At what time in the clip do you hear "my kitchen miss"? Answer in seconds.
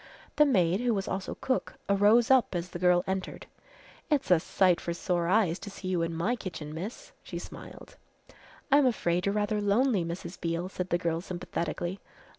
6.11-7.11